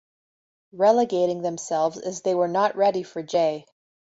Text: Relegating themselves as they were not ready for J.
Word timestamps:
Relegating 0.73 1.43
themselves 1.43 1.99
as 1.99 2.21
they 2.23 2.33
were 2.33 2.47
not 2.47 2.75
ready 2.75 3.03
for 3.03 3.21
J. 3.21 3.67